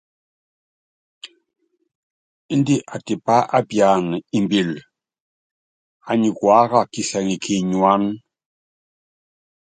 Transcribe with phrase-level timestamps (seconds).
[2.53, 4.79] Índɛ atipá apiana imbíli,
[6.09, 8.11] anyi kuáka kisɛŋɛ kínyuána.